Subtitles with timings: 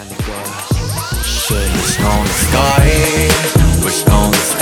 [0.00, 3.28] Shit, it's on the sky,
[4.08, 4.59] on the sky.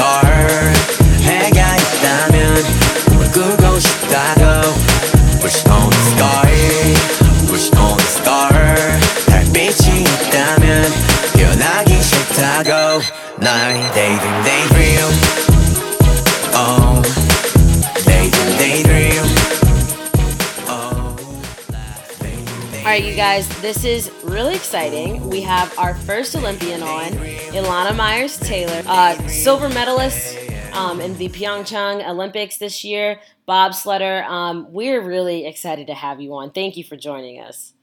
[23.61, 25.29] This is really exciting.
[25.29, 27.12] We have our first Olympian on,
[27.52, 30.39] Elana Meyers Taylor, uh, silver medalist
[30.73, 34.25] um, in the Pyeongchang Olympics this year, bobsledder.
[34.25, 36.53] Um, we're really excited to have you on.
[36.53, 37.75] Thank you for joining us.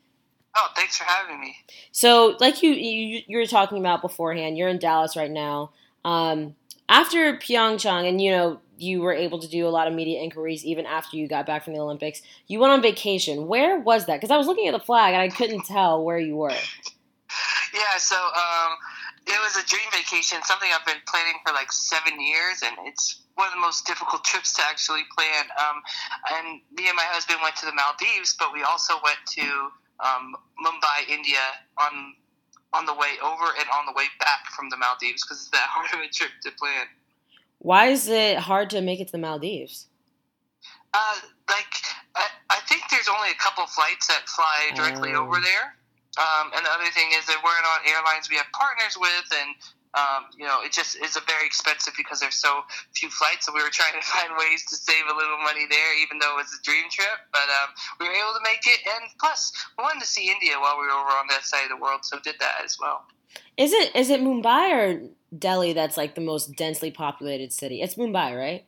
[0.55, 1.57] Oh, thanks for having me.
[1.91, 5.71] So, like you, you you were talking about beforehand, you're in Dallas right now.
[6.05, 6.55] Um,
[6.89, 10.65] after Pyeongchang, and you know you were able to do a lot of media inquiries
[10.65, 12.21] even after you got back from the Olympics.
[12.47, 13.47] You went on vacation.
[13.47, 14.17] Where was that?
[14.17, 16.51] Because I was looking at the flag and I couldn't tell where you were.
[17.73, 18.71] Yeah, so um,
[19.27, 23.19] it was a dream vacation, something I've been planning for like seven years, and it's
[23.35, 25.43] one of the most difficult trips to actually plan.
[25.59, 25.83] Um,
[26.31, 29.45] and me and my husband went to the Maldives, but we also went to
[29.99, 31.43] um, Mumbai, India,
[31.77, 32.15] on
[32.75, 35.67] on the way over and on the way back from the Maldives because it's that
[35.69, 36.85] hard of a trip to plan.
[37.59, 39.87] Why is it hard to make it to the Maldives?
[40.93, 41.15] Uh,
[41.49, 41.73] like
[42.15, 45.23] I, I think there's only a couple flights that fly directly Oh.
[45.23, 45.75] over there.
[46.17, 49.51] Um, and the other thing is they weren't on airlines we have partners with, and
[49.95, 52.61] um, you know it just is a very expensive because there's so
[52.93, 53.45] few flights.
[53.47, 56.37] So we were trying to find ways to save a little money there, even though
[56.37, 57.19] it was a dream trip.
[57.31, 60.55] But um, we were able to make it, and plus we wanted to see India
[60.59, 63.05] while we were over on that side of the world, so did that as well.
[63.57, 67.81] Is it is it Mumbai or Delhi that's like the most densely populated city?
[67.81, 68.65] It's Mumbai, right?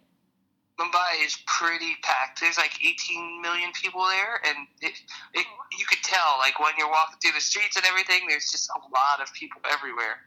[0.80, 2.40] Mumbai is pretty packed.
[2.40, 4.94] There's like 18 million people there, and it,
[5.34, 5.46] it
[5.78, 8.28] you could tell like when you're walking through the streets and everything.
[8.28, 10.22] There's just a lot of people everywhere.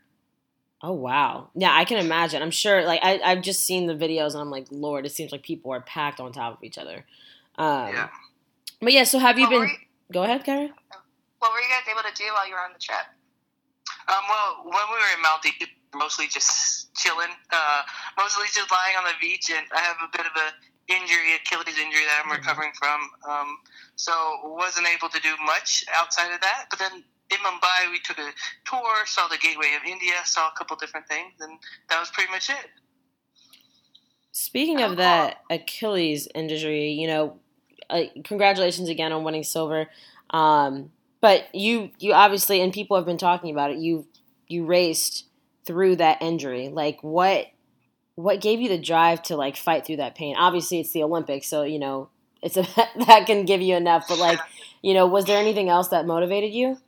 [0.83, 1.51] Oh wow.
[1.55, 2.43] Yeah, I can imagine.
[2.43, 5.31] I'm sure like I, I've just seen the videos and I'm like, Lord, it seems
[5.33, 7.05] like people are packed on top of each other.
[7.59, 8.09] Um Yeah.
[8.81, 9.77] But yeah, so have you What been you-
[10.13, 10.73] go ahead, Karen?
[11.39, 13.07] What were you guys able to do while you were on the trip?
[14.09, 17.83] Um, well, when we were in Maldives, mostly just chilling, uh,
[18.19, 20.49] mostly just lying on the beach, and I have a bit of a
[20.93, 23.01] injury, Achilles injury that I'm recovering from.
[23.29, 23.59] Um,
[23.97, 24.13] so
[24.45, 26.67] wasn't able to do much outside of that.
[26.69, 28.31] But then in Mumbai, we took a
[28.65, 31.59] tour, saw the Gateway of India, saw a couple different things, and
[31.89, 32.67] that was pretty much it.
[34.33, 37.39] Speaking Oh, of that Achilles injury, you know,
[37.89, 39.89] uh, congratulations again on winning silver.
[40.31, 43.79] Um, but you, you obviously, and people have been talking about it.
[43.79, 44.07] You,
[44.49, 45.27] you raced
[45.67, 46.69] through that injury.
[46.69, 47.47] Like, what,
[48.15, 50.37] what gave you the drive to like fight through that pain?
[50.37, 52.09] Obviously, it's the Olympics, so you know,
[52.43, 52.63] it's a
[53.07, 54.07] that can give you enough.
[54.09, 54.39] But like,
[54.83, 56.79] you know, was there anything else that motivated you?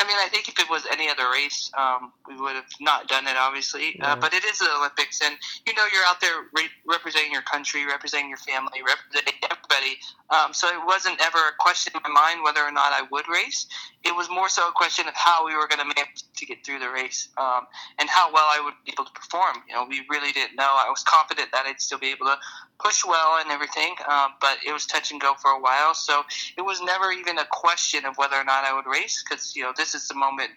[0.00, 3.06] I mean, I think if it was any other race, um, we would have not
[3.06, 3.96] done it, obviously.
[3.98, 4.12] Yeah.
[4.12, 7.42] Uh, but it is the Olympics, and you know, you're out there re- representing your
[7.42, 10.00] country, representing your family, representing everybody.
[10.30, 13.28] Um, so it wasn't ever a question in my mind whether or not I would
[13.28, 13.66] race.
[14.02, 16.64] It was more so a question of how we were going to manage to get
[16.64, 17.66] through the race um,
[17.98, 19.60] and how well I would be able to perform.
[19.68, 20.64] You know, we really didn't know.
[20.64, 22.38] I was confident that I'd still be able to
[22.78, 25.94] push well and everything, um, but it was touch and go for a while.
[25.94, 26.22] So
[26.56, 29.62] it was never even a question of whether or not I would race because you
[29.62, 30.50] know this is the moment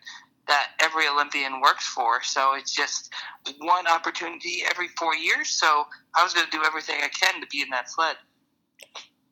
[0.48, 2.22] that every Olympian works for.
[2.24, 3.12] So it's just
[3.60, 5.50] one opportunity every four years.
[5.50, 5.86] So
[6.16, 8.16] I was going to do everything I can to be in that sled.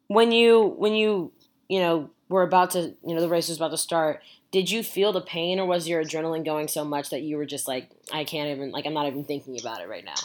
[0.07, 1.31] when you when you
[1.69, 4.83] you know were about to you know the race was about to start did you
[4.83, 7.89] feel the pain or was your adrenaline going so much that you were just like
[8.13, 10.15] i can't even like i'm not even thinking about it right now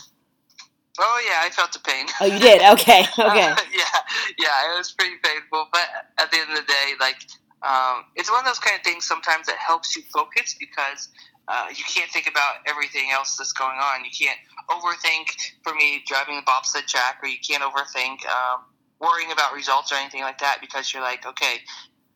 [0.99, 2.07] Oh yeah, I felt the pain.
[2.23, 4.01] oh you did okay okay Uh, yeah,
[4.39, 5.69] yeah, it was pretty painful.
[5.71, 7.17] But at the end of the day, like,
[7.63, 11.09] um, it's one of those kind of things sometimes that helps you focus because
[11.49, 14.05] uh, you can't think about everything else that's going on.
[14.05, 15.31] You can't overthink,
[15.63, 18.65] for me, driving the bobsled track, or you can't overthink um,
[19.01, 21.59] worrying about results or anything like that because you're like, okay,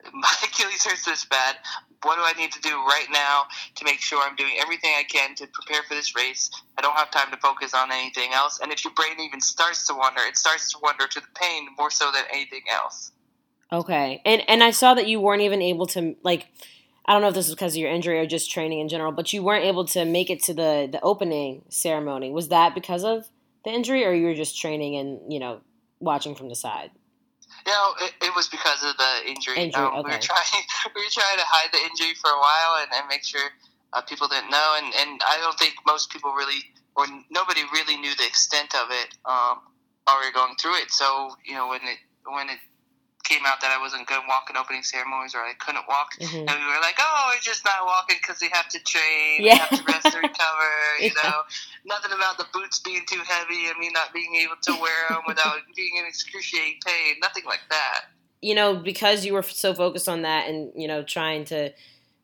[0.12, 1.56] my Achilles hurts this bad.
[2.02, 3.44] What do I need to do right now
[3.76, 6.50] to make sure I'm doing everything I can to prepare for this race?
[6.78, 8.58] I don't have time to focus on anything else.
[8.62, 11.68] And if your brain even starts to wander, it starts to wander to the pain
[11.78, 13.12] more so than anything else.
[13.72, 16.46] Okay and and i saw that you weren't even able to like
[17.06, 19.12] i don't know if this was because of your injury or just training in general
[19.12, 23.04] but you weren't able to make it to the the opening ceremony was that because
[23.04, 23.26] of
[23.64, 25.60] the injury or you were just training and you know
[26.00, 26.90] watching from the side
[27.66, 29.56] You know, it, it was because of the injury.
[29.56, 30.64] Injury, um, We were trying,
[30.96, 33.52] we were trying to hide the injury for a while and, and make sure
[33.92, 34.68] uh, people didn't know.
[34.78, 36.60] And, and I don't think most people really,
[36.96, 39.60] or nobody really knew the extent of it um,
[40.04, 40.90] while we were going through it.
[40.90, 42.60] So you know, when it when it
[43.24, 46.48] came out that I wasn't good to walk opening ceremonies or I couldn't walk, Mhm.
[46.50, 49.54] and we were like, "Oh, we're just not walking because we have to train, Yeah.
[49.54, 50.70] we have to rest and recover."
[51.00, 51.22] You Yeah.
[51.30, 51.42] know,
[51.84, 55.22] nothing about the boots being too heavy and me not being able to wear them
[55.26, 57.16] without being in excruciating pain.
[57.22, 58.06] Nothing like that.
[58.42, 61.70] you know, because you were so focused on that and, you know, trying to,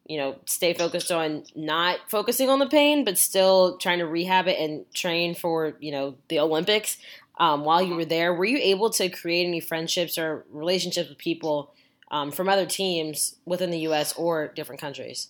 [0.06, 4.48] you know, stay focused on not focusing on the pain, but still trying to rehab
[4.48, 6.96] it and train for, you know, the Olympics
[7.38, 11.18] um, while you were there, were you able to create any friendships or relationships with
[11.18, 11.72] people
[12.10, 14.14] um, from other teams within the U.S.
[14.16, 15.28] or different countries?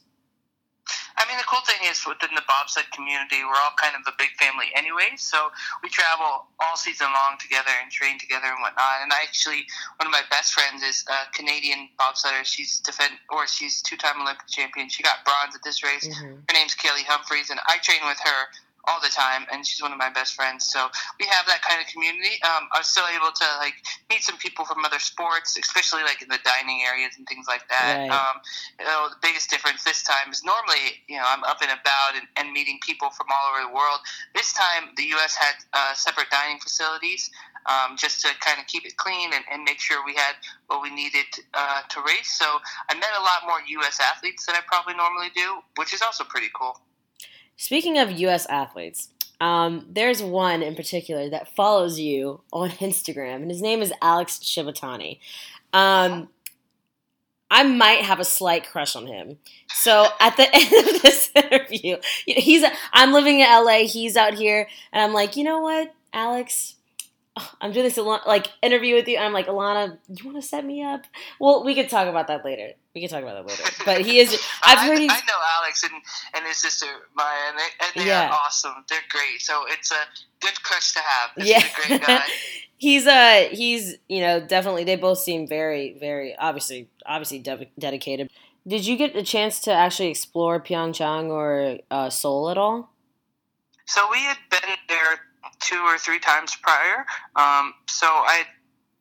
[1.17, 4.15] I mean, the cool thing is within the bobsled community, we're all kind of a
[4.19, 5.17] big family anyway.
[5.17, 5.49] So
[5.83, 9.03] we travel all season long together and train together and whatnot.
[9.03, 9.67] And I actually,
[9.97, 12.45] one of my best friends is a Canadian bobsledder.
[12.45, 14.89] She's defend or she's two-time Olympic champion.
[14.89, 16.07] She got bronze at this race.
[16.07, 16.45] Mhm.
[16.47, 18.41] Her name's Kaillie Humphries, and I train with her
[18.87, 20.67] all the time, and she's one of my best friends.
[20.67, 20.87] So
[21.19, 22.39] we have that kind of community.
[22.43, 23.75] Um, I was still able to like
[24.09, 27.69] meet some people from other sports, especially like in the dining areas and things like
[27.69, 28.07] that.
[28.07, 28.11] Right.
[28.11, 28.41] Um,
[28.79, 32.15] you know, the biggest difference this time is normally, you know, I'm up and about
[32.15, 34.01] and, and meeting people from all over the world.
[34.35, 35.35] This time, the U.S.
[35.35, 37.31] had uh, separate dining facilities.
[37.67, 40.37] Um, just to kind of keep it clean and, and make sure we had
[40.69, 42.31] what we needed uh, to race.
[42.31, 42.47] So
[42.89, 43.99] I met a lot more U.S.
[43.99, 46.79] athletes than I probably normally do, which is also pretty cool.
[47.57, 48.47] Speaking of U.S.
[48.47, 49.09] athletes,
[49.41, 54.39] um, there's one in particular that follows you on Instagram, and his name is Alex
[54.39, 55.19] Shibutani.
[55.73, 56.29] Um,
[57.51, 59.39] I might have a slight crush on him.
[59.69, 64.69] So at the end of this interview, he's I'm living in LA, he's out here,
[64.93, 66.76] and I'm like, you know what, Alex.
[67.39, 69.17] Oh, I'm doing this Elana, like interview with you.
[69.17, 71.05] And I'm like, Elana, you want to set me up?
[71.39, 72.71] Well, we could talk about that later.
[72.95, 73.71] We can talk about that later.
[73.85, 74.33] But he is.
[74.63, 75.11] I've I, heard he's.
[75.11, 75.93] I know Alex and,
[76.35, 78.73] and his sister Maia, and, they, and they're awesome.
[78.89, 79.41] They're great.
[79.41, 80.05] So it's a
[80.41, 81.31] good crush to have.
[81.37, 81.59] This yeah.
[81.59, 82.23] is a great guy.
[82.79, 88.31] he's uh he's you know definitely they both seem very very obviously obviously de- dedicated.
[88.67, 92.91] Did you get a chance to actually explore Pyeongchang or uh, Seoul at all?
[93.87, 95.21] So we had been there
[95.61, 97.07] two or three times prior.
[97.35, 98.45] Um, so I.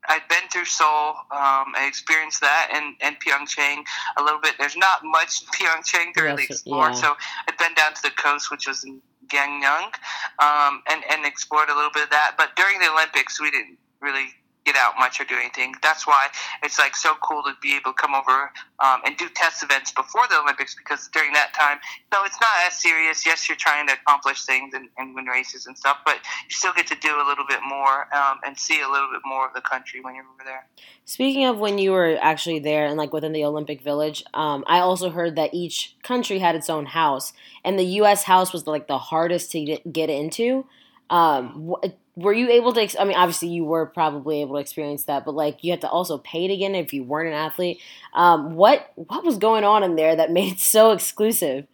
[0.07, 1.16] I'd been through Seoul.
[1.31, 3.84] Um, I experienced that and, and Pyeongchang
[4.19, 4.54] a little bit.
[4.60, 6.90] There's not much Pyeongchang to really explore.
[6.90, 6.94] yeah.
[6.94, 7.16] So
[7.48, 9.92] I'd been down to the coast, which was in Gangneung,
[10.38, 12.36] um, and, and explored a little bit of that.
[12.38, 14.28] But during the Olympics, we didn't really
[14.66, 15.76] get out much or do anything.
[15.82, 16.28] That's why
[16.64, 18.52] it's like so cool to be able to come over
[18.84, 21.78] um, and do test events before the Olympics because during that time,
[22.12, 23.26] no, it's not as serious.
[23.26, 26.74] Yes, you're trying to accomplish things and, and win races and stuff, but you still
[26.74, 29.54] get to do a little bit more um, and see a little bit more of
[29.54, 30.68] the country when you're over there.
[31.06, 34.80] Speaking of when you were actually there and like within the Olympic Village, um, I
[34.80, 37.34] also heard that each country had its own house,
[37.64, 38.24] and the U.S.
[38.24, 40.66] house was like the hardest to get, get into.
[41.10, 41.75] Um,
[42.16, 42.81] were you able to?
[42.81, 45.81] Ex- I mean, obviously you were probably able to experience that, but like you had
[45.81, 47.81] to also pay it again if you weren't an athlete.
[48.13, 51.68] Um, what what was going on in there that made it so exclusive?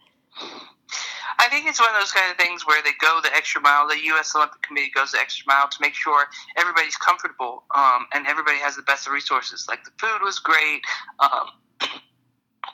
[1.38, 3.88] I think it's one of those kind of things where they go the extra mile.
[3.88, 4.34] The U.S.
[4.36, 6.26] Olympic Committee goes the extra mile to make sure
[6.56, 9.66] everybody's comfortable um, and everybody has the best of resources.
[9.68, 10.82] Like the food was great.
[11.18, 11.48] Um,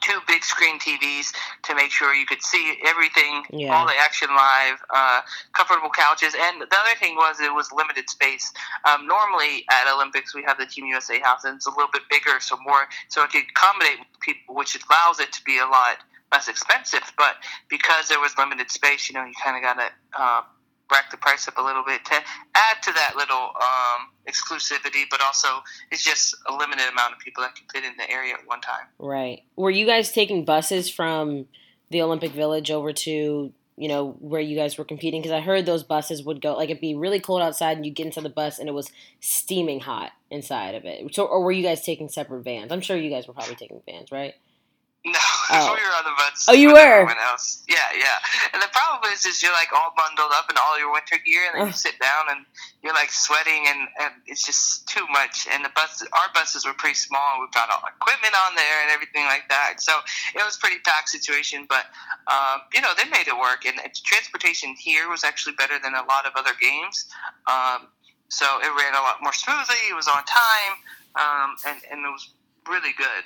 [0.01, 1.33] two big screen TVs
[1.65, 3.75] to make sure you could see everything, Yeah.
[3.75, 5.21] all the action live, uh,
[5.53, 6.35] comfortable couches.
[6.39, 8.53] And the other thing was it was limited space.
[8.85, 12.03] Um, normally at Olympics we have the Team USA house and it's a little bit
[12.11, 15.99] bigger, so more so it could accommodate people, which allows it to be a lot
[16.33, 17.11] less expensive.
[17.17, 17.37] But
[17.69, 20.43] because there was limited space, you know, you kind of got to uh,
[20.91, 25.05] rack the price up a little bit to add to that little um, exclusivity.
[25.11, 25.49] But also,
[25.91, 28.61] it's just a limited amount of people that can fit in the area at one
[28.61, 28.87] time.
[28.99, 29.43] Right.
[29.57, 31.47] Were you guys taking buses from
[31.91, 35.23] the Olympic Village over to, you know, where you guys were competing?
[35.23, 37.93] Because I heard those buses would go, like, it'd be really cold outside and you
[37.93, 38.91] get into the bus and it was
[39.21, 41.15] steaming hot inside of it.
[41.15, 42.73] So, or were you guys taking separate vans?
[42.73, 44.35] I'm sure you guys were probably taking vans, right?
[45.07, 45.19] No,
[45.51, 45.73] Oh.
[45.79, 46.45] we were on the bus.
[46.49, 47.07] Oh, you were?
[47.09, 47.65] Everyone else.
[47.69, 48.19] Yeah, yeah.
[48.53, 51.49] And the problem is, is you're like all bundled up in all your winter gear,
[51.49, 52.45] and then you sit down and
[52.83, 55.47] you're like sweating, and, and it's just too much.
[55.51, 57.41] And the bus, our buses were pretty small.
[57.41, 59.81] We've got all equipment on there and everything like that.
[59.81, 59.97] So
[60.35, 61.87] it was a pretty packed situation, but
[62.27, 63.65] um, you know they made it work.
[63.65, 67.07] And transportation here was actually better than a lot of other games.
[67.47, 67.89] Um,
[68.29, 69.81] so it ran a lot more smoothly.
[69.89, 70.75] It was on time,
[71.17, 72.35] um, and and it was
[72.69, 73.25] really good.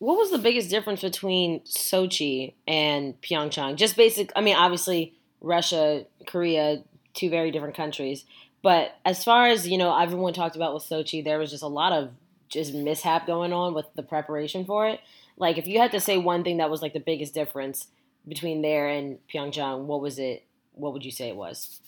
[0.00, 3.76] What was the biggest difference between Sochi and Pyeongchang?
[3.76, 8.24] Just basic, I mean, obviously, Russia, Korea, two very different countries.
[8.62, 11.68] But as far as, you know, everyone talked about with Sochi, there was just a
[11.68, 12.12] lot of
[12.48, 15.00] just mishap going on with the preparation for it.
[15.36, 17.88] Like, if you had to say one thing that was like the biggest difference
[18.26, 20.44] between there and Pyeongchang, what was it?
[20.72, 21.78] What would you say it was?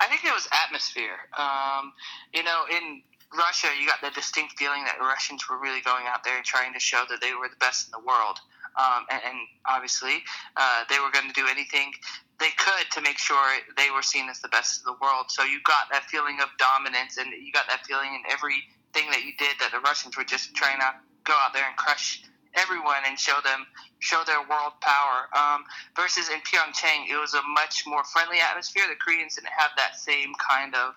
[0.00, 1.28] I think it was atmosphere.
[1.36, 1.92] Um,
[2.32, 3.02] you know, in
[3.36, 6.44] Russia, you got the distinct feeling that the Russians were really going out there and
[6.44, 8.38] trying to show that they were the best in the world.
[8.76, 10.24] Um, and, and obviously,
[10.56, 11.92] uh, they were going to do anything
[12.40, 13.38] they could to make sure
[13.76, 15.26] they were seen as the best of the world.
[15.28, 19.24] So you got that feeling of dominance, and you got that feeling in everything that
[19.24, 20.90] you did that the Russians were just trying to
[21.24, 22.24] go out there and crush
[22.54, 23.64] everyone and show them
[24.00, 25.28] show their world power.
[25.36, 25.64] Um,
[25.96, 28.84] versus in Pyeongchang, it was a much more friendly atmosphere.
[28.88, 30.96] The Koreans didn't have that same kind of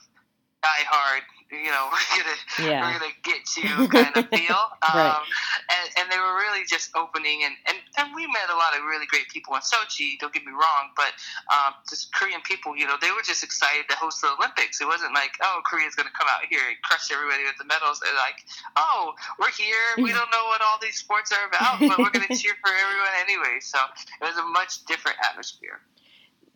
[0.63, 1.23] die hard
[1.63, 2.81] you know, we're gonna Yeah.
[2.83, 4.61] we're gonna get you kind of feel.
[4.83, 5.23] Um, Right.
[5.71, 8.83] and, and they were really just opening, and, and, and we met a lot of
[8.85, 10.17] really great people in Sochi.
[10.19, 11.11] Don't get me wrong, but
[11.51, 14.79] um, just Korean people, you know, they were just excited to host the Olympics.
[14.81, 17.99] It wasn't like, oh, Korea's gonna come out here and crush everybody with the medals.
[17.99, 18.39] They're like,
[18.75, 19.83] oh, we're here.
[19.97, 23.13] We don't know what all these sports are about, but we're gonna cheer for everyone
[23.21, 23.59] anyway.
[23.61, 23.79] So
[24.21, 25.79] it was a much different atmosphere.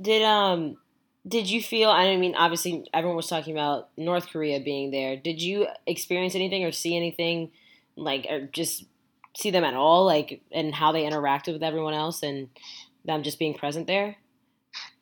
[0.02, 0.78] Did um
[1.30, 5.16] did you feel I mean obviously everyone was talking about North Korea being there.
[5.16, 7.52] Did you experience anything or see anything
[7.96, 8.86] like or just
[9.38, 12.50] see them at all like and how they interacted with everyone else and
[13.06, 14.18] them just being present there?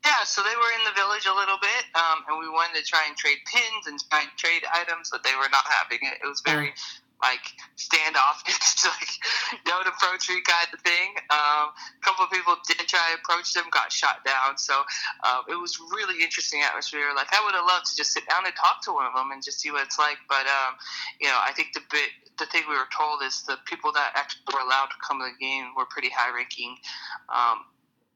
[0.05, 2.85] Yeah, so they were in the village a little bit, um, and we wanted to
[2.85, 6.23] try and trade pins and try and trade items, but they were not having it.
[6.23, 6.71] It was very
[7.21, 7.41] like
[7.75, 9.13] standoffish, like
[9.65, 11.17] don't approach me kind of thing.
[11.31, 14.57] Um, a couple of people did try to approach them, got shot down.
[14.57, 14.83] So
[15.25, 17.09] um, it was really interesting atmosphere.
[17.15, 19.31] Like I would have loved to just sit down and talk to one of them
[19.31, 20.17] and just see what it's like.
[20.29, 20.77] But um,
[21.19, 24.13] you know, I think the bit the thing we were told is the people that
[24.15, 26.77] actually were allowed to come to the game were pretty high ranking
[27.33, 27.65] um,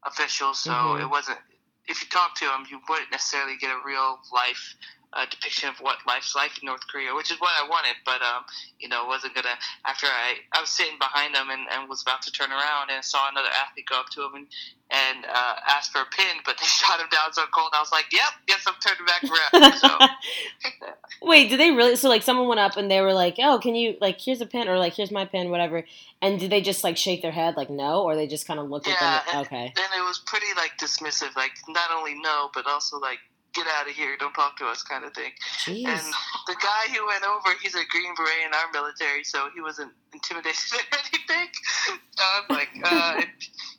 [0.05, 0.59] officials.
[0.59, 1.01] So Mhm.
[1.01, 1.39] it wasn't.
[1.87, 4.75] If you talk to them, you wouldn't necessarily get a real life
[5.13, 7.95] uh, depiction of what life's like in North Korea, which is what I wanted.
[8.05, 8.43] But um,
[8.79, 9.55] you know, wasn't gonna.
[9.85, 13.03] After I, I was sitting behind them and, and was about to turn around and
[13.03, 14.47] saw another athlete go up to him and
[14.93, 17.69] and uh, ask for a pin, but they shot him down so cold.
[17.73, 19.89] And I was like, "Yep, guess I'm turning back around." So
[21.21, 21.95] Wait, did they really?
[21.95, 24.45] So like, someone went up and they were like, "Oh, can you like here's a
[24.45, 25.85] pin or like here's my pin, whatever."
[26.21, 28.69] And did they just like shake their head like no, or they just kind of
[28.69, 29.23] looked at Yeah, them?
[29.33, 33.19] and- Okay, then it was pretty like dismissive, like not only no, but also like
[33.53, 35.31] get out of here, don't talk to us, kind of thing.
[35.59, 35.85] jeez.
[35.85, 36.13] And
[36.47, 39.91] the guy who went over, he's a Green Beret in our military, so he wasn't
[40.13, 41.49] intimidated or anything.
[41.85, 43.29] So I'm like, uh, if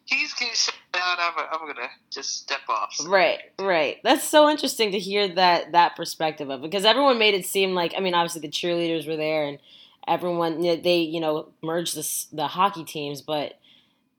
[0.04, 2.96] he's getting shut down, I'm, I'm gonna just step off.
[3.06, 3.98] Right, right.
[4.04, 7.74] That's so interesting to hear that that perspective of it because everyone made it seem
[7.74, 9.58] like I mean obviously the cheerleaders were there and
[10.06, 13.54] everyone they you know merged the the hockey teams, but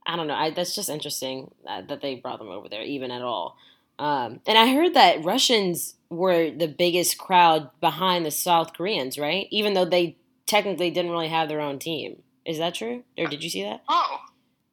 [0.05, 0.33] I don't know.
[0.33, 3.57] I, that's just interesting that, that they brought them over there even at all.
[3.99, 9.47] Um, and I heard that Russians were the biggest crowd behind the South Koreans, right?
[9.51, 12.21] Even though they technically didn't really have their own team.
[12.45, 13.03] Is that true?
[13.17, 13.81] Or did you see that?
[13.87, 14.17] Oh,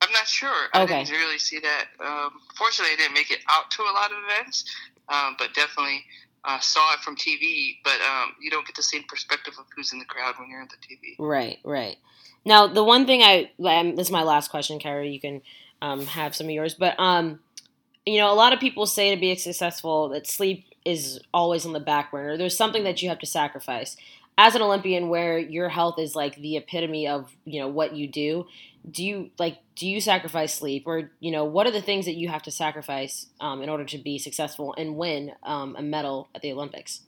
[0.03, 0.69] I'm not sure.
[0.75, 1.05] I Okay.
[1.05, 1.85] didn't really see that.
[2.05, 4.65] Um, fortunately, I didn't make it out to a lot of events,
[5.09, 6.05] um, but definitely
[6.45, 7.77] uh, saw it from TV.
[7.85, 10.61] But um, you don't get the same perspective of who's in the crowd when you're
[10.61, 11.15] on the TV.
[11.19, 11.97] Right, right.
[12.45, 15.11] Now, the one thing I um, this is my last question, Carrie.
[15.11, 15.43] You can
[15.83, 17.41] um, have some of yours, but um,
[18.07, 21.73] you know, a lot of people say to be successful that sleep is always on
[21.73, 22.37] the back burner.
[22.37, 23.97] There's something that you have to sacrifice.
[24.39, 28.09] As an Olympian, where your health is like the epitome of you know what you
[28.09, 28.47] do,
[28.91, 32.15] do you like do you sacrifice sleep, or you know what are the things that
[32.15, 36.31] you have to sacrifice um, in order to be successful and win um, a medal
[36.35, 37.03] at the Olympics?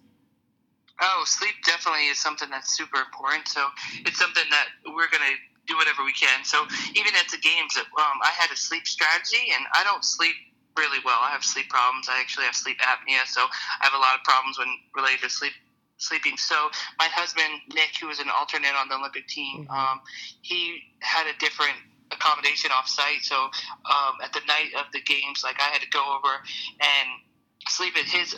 [1.00, 3.48] Oh, sleep definitely is something that's super important.
[3.48, 3.64] So
[4.04, 6.44] it's something that we're gonna do whatever we can.
[6.44, 10.34] So even at the games, um, I had a sleep strategy, and I don't sleep
[10.76, 11.20] really well.
[11.22, 12.08] I have sleep problems.
[12.08, 15.30] I actually have sleep apnea, so I have a lot of problems when related to
[15.30, 15.52] sleep
[15.98, 16.36] sleeping.
[16.36, 19.70] So my husband Nick, who was an alternate on the Olympic team, Mhm.
[19.70, 20.00] um,
[20.42, 21.78] he had a different
[22.10, 23.22] accommodation off site.
[23.22, 26.42] So um, at the night of the games, like I had to go over
[26.80, 27.08] and
[27.68, 28.34] sleep at his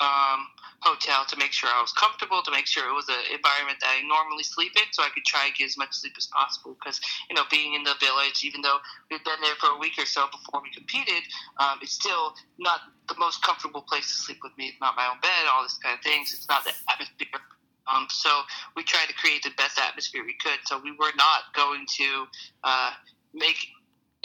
[0.00, 0.50] um,
[0.84, 3.96] hotel to make sure I was comfortable, to make sure it was an environment that
[3.96, 6.76] I normally sleep in, so I could try and get as much sleep as possible.
[6.76, 8.78] Because you know, being in the village, even though
[9.10, 11.24] we've been there for a week or so before we competed,
[11.58, 14.68] um, it's still not the most comfortable place to sleep with me.
[14.68, 16.32] It's not my own bed, all this kind of things.
[16.36, 17.40] It's not the atmosphere.
[17.86, 18.30] Um, so
[18.76, 20.60] we tried to create the best atmosphere we could.
[20.64, 22.26] So we were not going to
[22.64, 22.92] uh,
[23.34, 23.56] make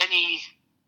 [0.00, 0.40] any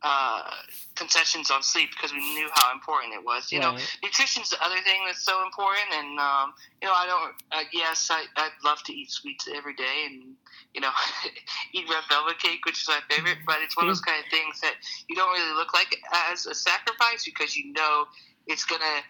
[0.03, 0.51] uh,
[0.95, 3.53] concessions on sleep because we knew how important it was.
[3.53, 7.35] You know, nutrition's the other thing that's so important and um, you know i don't
[7.53, 10.35] uh, yes I, i'd love to eat sweets every day and
[10.75, 10.91] you know
[11.73, 14.31] eat red velvet cake which is my favorite but it's one of those kind of
[14.31, 14.75] things that
[15.09, 15.97] you don't really look like
[16.33, 18.05] as a sacrifice because you know
[18.47, 19.01] it's gonna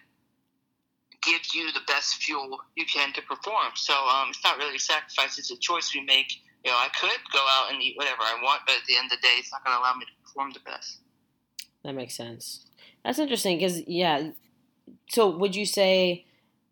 [1.21, 3.71] give you the best fuel you can to perform.
[3.75, 6.33] So um, it's not really a sacrifice it's a choice we make.
[6.65, 9.11] You know i could go out and eat whatever i want but at the end
[9.11, 10.99] of the day it's not going to allow me to perform the best
[11.83, 12.65] That makes sense.
[13.03, 14.31] That's interesting because yeah.
[15.09, 16.25] So would you say,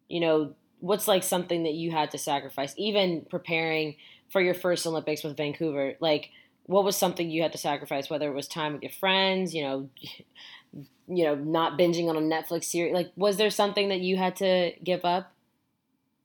[0.07, 3.95] you know, what's like something that you had to sacrifice, even preparing
[4.29, 5.95] for your first Olympics with Vancouver?
[5.99, 6.29] Like,
[6.65, 8.09] what was something you had to sacrifice?
[8.09, 9.89] Whether it was time with your friends, you know,
[11.07, 12.93] you know, not binging on a Netflix series.
[12.93, 15.33] Like, was there something that you had to give up?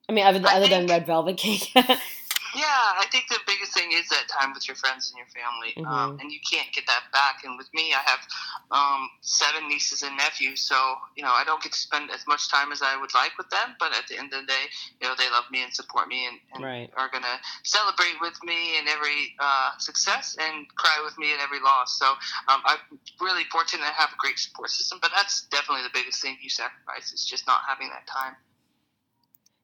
[0.09, 1.75] I mean, other, I other than Red Velvet Cake.
[2.95, 6.19] I think the biggest thing is that time with your friends and your family, um,
[6.21, 7.43] and you can't get that back.
[7.45, 8.23] And with me, I have
[8.71, 10.77] um, seven nieces and nephews, so
[11.17, 13.51] you know I don't get to spend as much time as I would like with
[13.51, 13.75] them.
[13.79, 14.65] But at the end of the day,
[15.01, 16.91] you know they love me and support me, and, and Right.
[16.97, 21.61] are gonna celebrate with me in every uh, success and cry with me in every
[21.61, 21.99] loss.
[21.99, 22.07] So
[22.49, 22.79] um, I'm
[23.21, 24.99] really fortunate to have a great support system.
[25.01, 28.37] But that's definitely the biggest thing you sacrifice is just not having that time.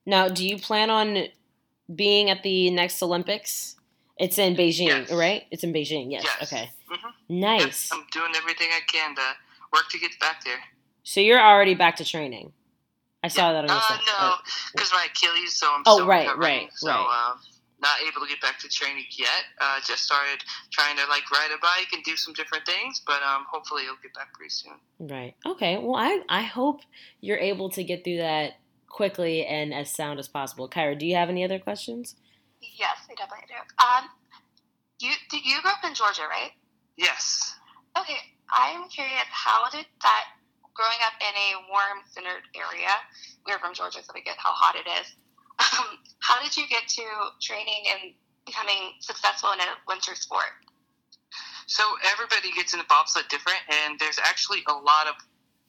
[0.05, 1.27] now, do you plan on
[1.93, 3.75] being at the next Olympics?
[4.19, 5.11] It's in Beijing, Yes.
[5.11, 5.43] right?
[5.51, 6.11] It's in Beijing.
[6.11, 6.23] Yes.
[6.23, 6.43] Yes.
[6.53, 6.71] Okay.
[6.89, 7.13] Mhm.
[7.29, 7.89] Nice.
[7.91, 9.35] Yep, I'm doing everything I can to
[9.73, 10.63] work to get back there.
[11.03, 12.53] So you're already back to training.
[13.23, 14.35] I saw that on your Uh, no,
[14.73, 17.31] because my Achilles, so I'm Oh, still right, right, so, right.
[17.31, 17.39] Um,
[17.79, 19.43] not able to get back to training yet.
[19.59, 23.21] Uh, just started trying to like ride a bike and do some different things, but
[23.23, 24.79] um, hopefully it'll get back pretty soon.
[24.99, 25.35] Right.
[25.45, 25.77] Okay.
[25.77, 26.81] Well, I I hope
[27.19, 28.53] you're able to get through that
[28.93, 30.69] quickly and as sound as possible.
[30.69, 32.15] Kyra, do you have any other questions?
[32.61, 33.59] Yes, I definitely do.
[33.81, 34.07] Um,
[35.01, 36.51] you do you grew up in Georgia, right?
[36.95, 37.57] Yes.
[37.97, 38.17] Okay,
[38.53, 39.27] I'm curious.
[39.29, 40.25] How did that
[40.73, 42.93] growing up in a warm-centered area?
[43.45, 45.07] We're from Georgia, so we get how hot it is.
[45.59, 47.03] Um, how did you get to
[47.41, 48.13] training and
[48.45, 50.53] becoming successful in a winter sport?
[51.67, 55.15] So everybody gets into bobsled different, and there's actually a lot of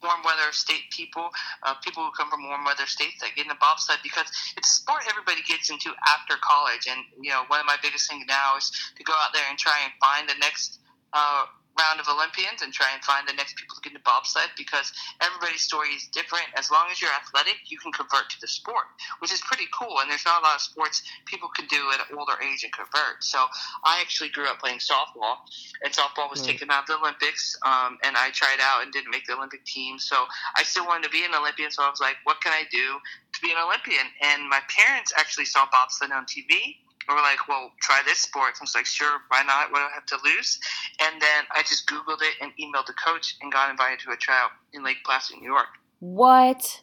[0.04, 1.30] warm weather state people,
[1.64, 4.74] uh, people who come from warm weather states that get into bobsled because it's a
[4.84, 6.86] sport everybody gets into after college.
[6.86, 9.58] And you know, one of my biggest things now is to go out there and
[9.58, 10.78] try and find the next.
[11.12, 11.46] Uh,
[11.78, 14.92] round of Olympians and try and find the next people to get into bobsled because
[15.20, 16.46] everybody's story is different.
[16.56, 18.86] As long as you're athletic, you can convert to the sport,
[19.18, 19.98] which is pretty cool.
[20.00, 22.72] And there's not a lot of sports people can do at an older age and
[22.72, 23.22] convert.
[23.22, 23.46] So
[23.84, 25.42] I actually grew up playing softball,
[25.82, 26.46] and softball was Mm.
[26.46, 27.56] taken out of the Olympics.
[27.66, 29.98] Um, and I tried out and didn't make the Olympic team.
[29.98, 30.26] So
[30.56, 31.70] I still wanted to be an Olympian.
[31.70, 33.00] So I was like, what can I do
[33.32, 34.06] to be an Olympian?
[34.22, 36.83] And my parents actually saw bobsled on TV.
[37.08, 38.54] And were like, well, try this sport.
[38.58, 39.70] I was like, sure, why not?
[39.70, 40.58] What do I have to lose?
[41.00, 44.16] And then I just Googled it and emailed the coach and got invited to a
[44.16, 45.68] tryout in Lake Placid, New York.
[46.00, 46.82] What?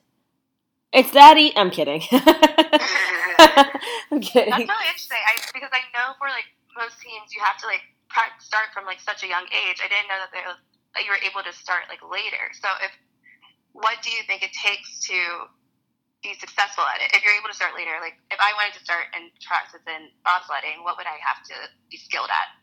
[0.93, 2.03] It's that e- I'm kidding.
[2.11, 4.51] I'm kidding.
[4.51, 5.23] That's really interesting.
[5.23, 6.43] I because I know for like
[6.75, 7.81] most teams, you have to like
[8.39, 9.79] start from like such a young age.
[9.79, 10.59] I didn't know that there was,
[10.95, 12.51] that you were able to start like later.
[12.59, 12.91] So if
[13.71, 15.47] what do you think it takes to
[16.23, 17.13] be successful at it?
[17.13, 20.13] If you're able to start later, like if I wanted to start and practice in
[20.25, 21.57] bobsledding, what would I have to
[21.89, 22.61] be skilled at?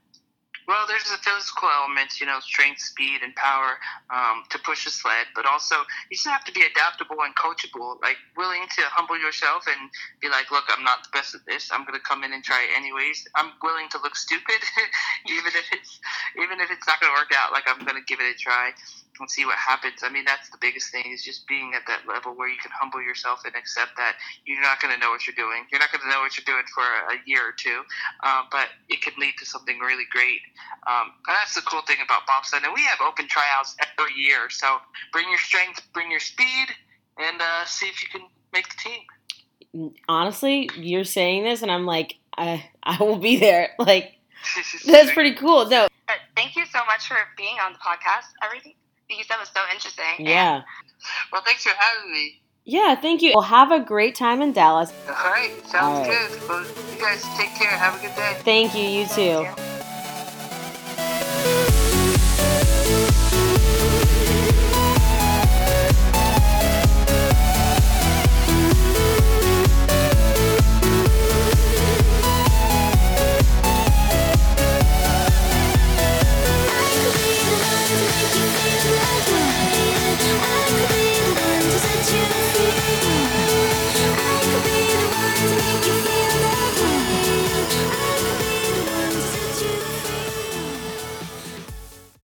[0.68, 3.80] Well, there's the physical elements, you know, strength, speed, and power
[4.12, 5.76] um, to push a sled, but also
[6.12, 9.88] you just have to be adaptable and coachable, like willing to humble yourself and
[10.20, 11.72] be like, look, I'm not the best at this.
[11.72, 13.24] I'm going to come in and try it anyways.
[13.34, 14.60] I'm willing to look stupid,
[15.32, 16.00] even if it's
[16.36, 17.50] even if it's not to work out.
[17.50, 18.76] Like I'm going to give it a try
[19.20, 20.02] and see what happens.
[20.02, 22.70] I mean, that's the biggest thing is just being at that level where you can
[22.72, 25.64] humble yourself and accept that you're not going to know what you're doing.
[25.70, 27.82] You're not going to know what you're doing for a year or two,
[28.22, 30.40] uh, but it can lead to something really great.
[30.86, 32.62] Um, and that's the cool thing about bobsled.
[32.64, 34.50] And we have open tryouts every year.
[34.50, 34.78] So
[35.12, 36.68] bring your strength, bring your speed,
[37.18, 39.92] and uh, see if you can make the team.
[40.08, 43.70] Honestly, you're saying this, and I'm like, I I will be there.
[43.78, 44.14] Like
[44.86, 45.66] that's pretty cool.
[45.68, 48.26] No, But thank you so much for being on the podcast.
[48.42, 48.74] Everything
[49.10, 50.04] you said was so interesting.
[50.18, 50.62] and yeah,
[51.32, 52.40] Well, thanks for having me.
[52.64, 52.94] yeah.
[52.94, 53.32] Thank you.
[53.34, 54.92] Well, have a great time in Dallas.
[55.08, 56.30] All right, sounds All right.
[56.30, 56.48] good.
[56.48, 57.70] Well, you guys take care.
[57.70, 58.36] Have a good day.
[58.44, 58.82] Thank you.
[58.82, 59.77] You too.